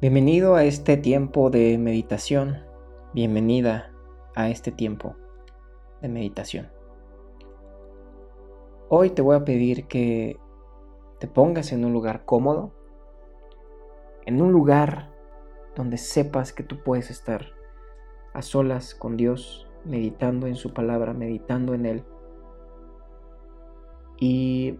[0.00, 2.56] Bienvenido a este tiempo de meditación.
[3.12, 3.92] Bienvenida
[4.34, 5.14] a este tiempo
[6.00, 6.70] de meditación.
[8.88, 10.38] Hoy te voy a pedir que
[11.18, 12.72] te pongas en un lugar cómodo,
[14.24, 15.10] en un lugar
[15.76, 17.48] donde sepas que tú puedes estar
[18.32, 22.04] a solas con Dios, meditando en su palabra, meditando en Él.
[24.18, 24.78] Y,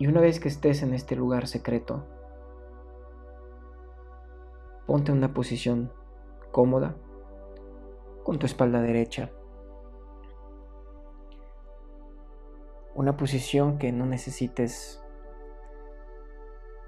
[0.00, 2.08] una vez que estés en este lugar secreto,
[4.86, 5.92] Ponte en una posición
[6.50, 6.96] cómoda
[8.24, 9.30] con tu espalda derecha.
[12.94, 15.02] Una posición que no necesites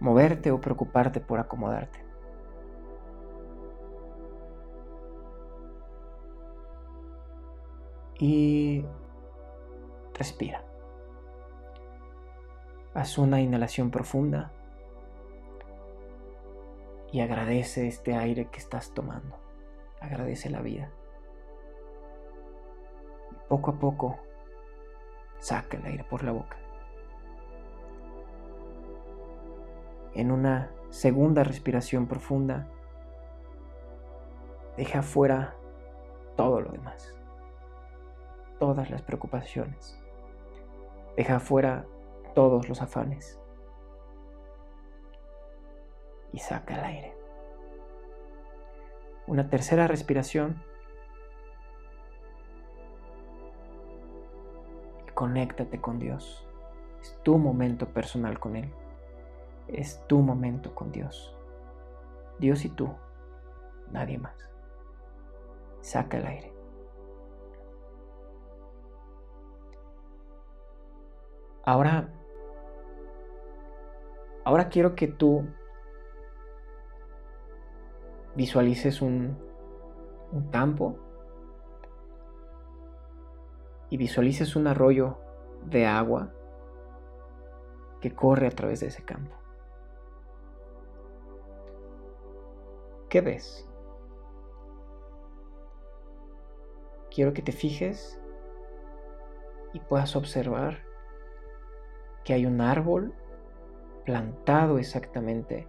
[0.01, 2.04] moverte o preocuparte por acomodarte.
[8.18, 8.84] Y
[10.15, 10.65] respira.
[12.95, 14.52] Haz una inhalación profunda
[17.14, 19.38] y agradece este aire que estás tomando.
[20.00, 20.90] Agradece la vida.
[23.30, 24.18] Y poco a poco
[25.38, 26.57] saca el aire por la boca.
[30.15, 32.68] En una segunda respiración profunda,
[34.76, 35.54] deja fuera
[36.37, 37.15] todo lo demás,
[38.59, 39.96] todas las preocupaciones.
[41.16, 41.87] Deja fuera
[42.35, 43.38] todos los afanes
[46.35, 47.16] y saca el aire.
[49.29, 50.60] Una tercera respiración.
[55.07, 56.45] Y conéctate con Dios.
[57.01, 58.68] Es tu momento personal con Él.
[59.68, 61.37] Es tu momento con Dios.
[62.41, 62.93] Dios y tú.
[63.93, 64.34] Nadie más.
[65.82, 66.53] Saca el aire.
[71.65, 72.09] Ahora,
[74.44, 75.47] ahora quiero que tú
[78.34, 79.38] visualices un,
[80.50, 80.99] campo
[83.88, 85.19] y visualices un arroyo
[85.64, 86.32] de agua
[88.00, 89.36] que corre a través de ese campo.
[93.08, 93.69] ¿Qué ves?
[97.14, 98.20] Quiero que te fijes
[99.72, 100.82] y puedas observar
[102.25, 103.14] que hay un árbol
[104.04, 105.69] plantado exactamente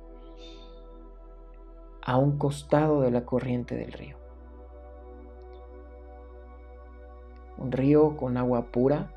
[2.06, 4.16] a un costado de la corriente del río.
[7.58, 9.12] Un río con agua pura,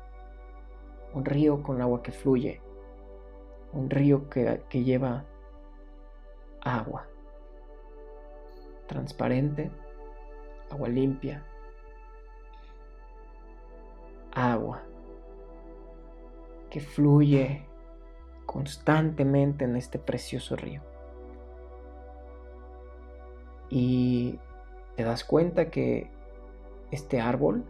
[1.13, 2.61] un río con agua que fluye,
[3.73, 5.25] un río que, lleva
[6.61, 7.05] agua
[8.87, 9.69] transparente,
[10.71, 11.45] agua limpia,
[14.31, 14.81] agua
[16.71, 17.67] que fluye
[18.47, 20.88] constantemente en este precioso río
[23.69, 24.39] y
[24.95, 26.09] te das cuenta que
[26.91, 27.63] este árbol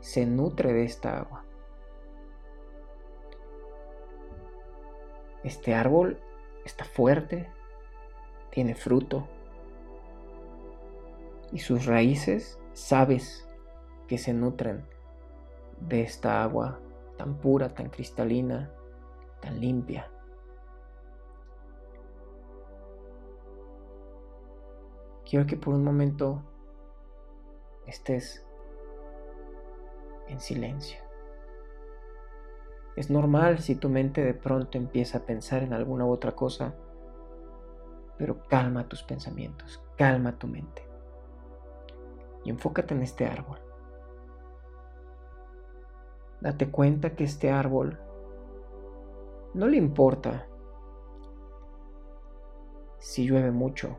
[0.00, 1.44] se nutre de esta agua.
[5.44, 6.18] Este árbol
[6.64, 7.48] está fuerte,
[8.50, 9.26] tiene fruto
[11.52, 13.46] y sus raíces sabes
[14.06, 14.84] que se nutren
[15.80, 16.80] de esta agua
[17.16, 18.70] tan pura, tan cristalina,
[19.40, 20.10] tan limpia.
[25.28, 26.42] Quiero que por un momento
[27.86, 28.46] estés
[30.26, 30.98] en silencio.
[32.96, 36.74] Es normal si tu mente de pronto empieza a pensar en alguna u otra cosa,
[38.16, 40.88] pero calma tus pensamientos, calma tu mente
[42.44, 43.58] y enfócate en este árbol.
[46.40, 48.00] Date cuenta que este árbol
[49.52, 50.46] no le importa
[52.98, 53.98] si llueve mucho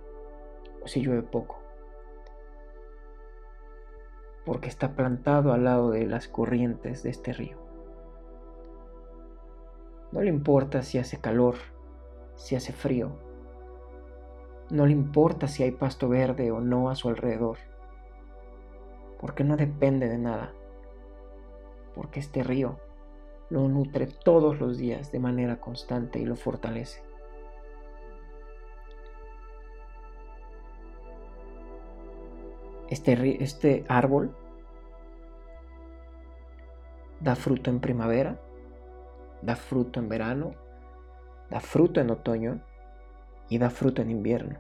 [0.84, 1.60] o si llueve poco.
[4.46, 7.58] Porque está plantado al lado de las corrientes de este río.
[10.12, 11.56] No le importa si hace calor,
[12.36, 13.12] si hace frío.
[14.72, 17.58] No le importa si hay pasto verde o no a su alrededor.
[19.20, 20.54] Porque no depende de nada.
[21.94, 22.80] Porque este río
[23.50, 27.09] lo nutre todos los días de manera constante y lo fortalece.
[32.90, 34.36] Este, este árbol
[37.20, 38.40] da fruto en primavera,
[39.44, 40.56] da fruto en verano,
[41.52, 42.62] da fruto en otoño
[43.48, 44.58] y da fruto en invierno.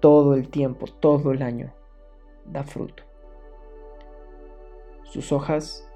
[0.00, 1.72] Todo el tiempo, todo el año,
[2.46, 3.04] da fruto.
[5.04, 5.88] Sus hojas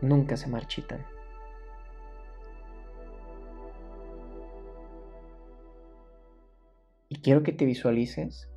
[0.00, 1.06] nunca se marchitan.
[7.08, 8.50] Y quiero que te visualices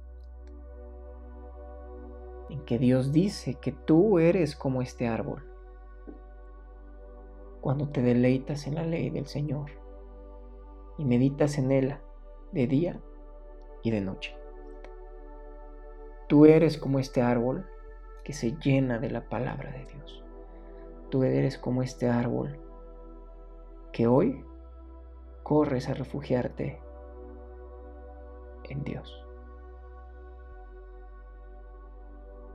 [2.50, 5.44] en que Dios dice que tú eres como este árbol
[7.62, 9.72] cuando te deleitas en la ley del Señor
[10.98, 11.96] y meditas en Él
[12.52, 13.02] de día
[13.84, 14.36] y de noche.
[16.28, 17.66] Tú eres como este árbol
[18.24, 20.24] que se llena de la palabra de Dios.
[21.10, 22.60] Tú eres como este árbol
[23.94, 24.44] que hoy
[25.44, 26.80] corres a refugiarte
[28.66, 29.27] en Dios.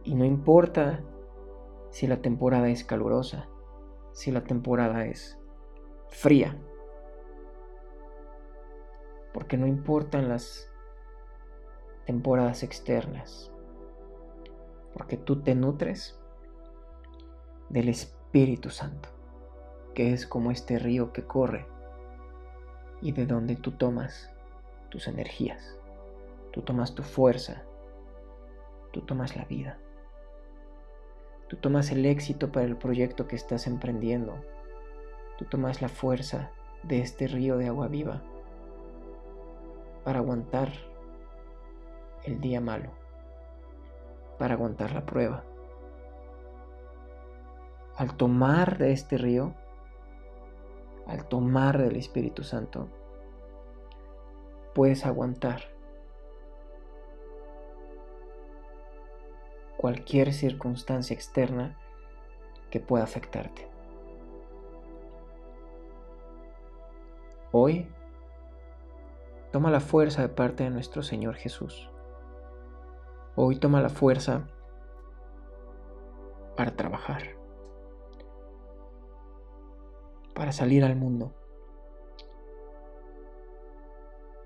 [0.04, 1.00] Y no importa
[1.90, 3.49] si la temporada es calurosa,
[4.12, 5.38] si la temporada es
[6.08, 6.56] fría,
[9.32, 10.70] porque no importan las
[12.06, 13.52] temporadas externas,
[14.93, 16.19] porque tú te nutres
[17.69, 19.08] del Espíritu Santo,
[19.94, 21.66] que es como este río que corre
[23.00, 24.31] y de donde tú tomas
[24.90, 25.78] tus energías,
[26.52, 27.62] tú tomas tu fuerza,
[28.93, 29.78] tú tomas la vida,
[31.52, 34.43] tú tomas el éxito para el proyecto que estás emprendiendo,
[35.37, 36.50] tú tomas la fuerza
[36.82, 38.22] de este río de agua viva
[40.02, 40.72] para aguantar
[42.25, 42.93] el día malo,
[44.38, 45.44] para aguantar la prueba.
[47.96, 49.52] Al tomar de este río,
[51.06, 52.88] al tomar del Espíritu Santo,
[54.75, 55.64] puedes aguantar
[59.82, 61.76] cualquier circunstancia externa
[62.70, 63.69] que pueda afectarte.
[67.50, 67.88] Hoy,
[69.50, 71.90] toma la fuerza de parte de nuestro Señor Jesús.
[73.34, 74.46] Hoy toma la fuerza
[76.56, 77.37] para trabajar,
[80.32, 81.35] para salir al mundo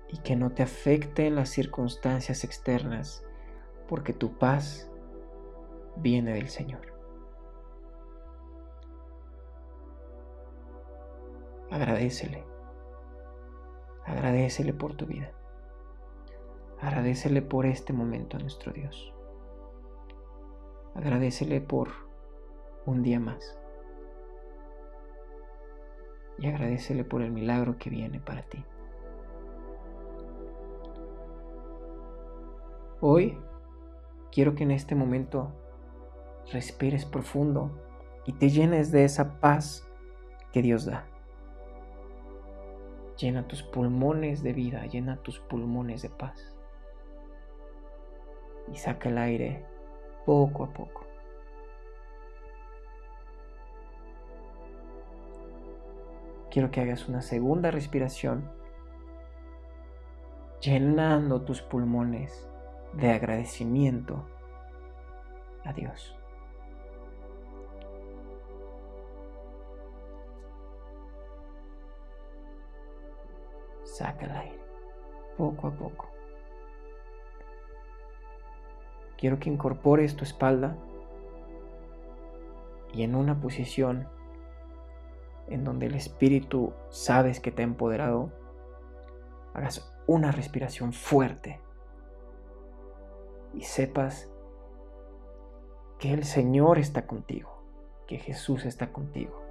[0.07, 3.23] y que no te afecten las circunstancias externas,
[3.87, 4.89] porque tu paz
[6.01, 6.81] viene del Señor.
[11.71, 12.43] Agradecele.
[14.05, 15.31] Agradecele por tu vida.
[16.79, 19.13] Agradecele por este momento a nuestro Dios.
[20.95, 21.89] Agradecele por
[22.85, 23.59] un día más.
[26.39, 28.63] Y agradecele por el milagro que viene para ti.
[33.01, 33.37] Hoy
[34.31, 35.51] quiero que en este momento
[36.51, 37.71] respires profundo
[38.25, 39.87] y te llenes de esa paz
[40.51, 41.05] que Dios da.
[43.17, 46.55] Llena tus pulmones de vida, llena tus pulmones de paz
[48.71, 49.65] y saca el aire
[50.25, 51.05] poco a poco.
[56.51, 58.49] Quiero que hagas una segunda respiración
[60.59, 62.47] llenando tus pulmones
[62.93, 64.27] de agradecimiento
[65.63, 66.17] a Dios.
[73.97, 74.59] Saca el aire
[75.37, 76.07] poco a poco.
[79.17, 80.77] Quiero que incorpores tu espalda
[82.93, 84.07] y en una posición
[85.47, 88.31] en donde el espíritu sabes que te ha empoderado,
[89.55, 91.59] hagas una respiración fuerte
[93.55, 94.31] y sepas
[95.97, 97.63] que el Señor está contigo,
[98.05, 99.41] que Jesús está contigo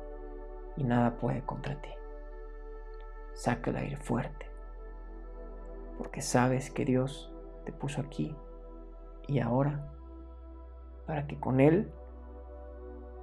[0.76, 1.90] y nada puede contra ti.
[3.36, 4.50] Saca el aire fuerte,
[5.98, 7.32] porque sabes que Dios
[7.64, 8.34] te puso aquí
[9.28, 9.92] y ahora,
[11.06, 11.92] para que con Él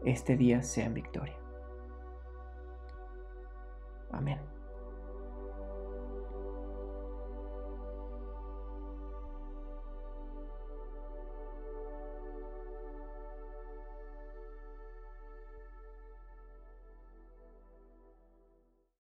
[0.05, 1.35] este día sea en victoria.
[4.11, 4.39] Amén.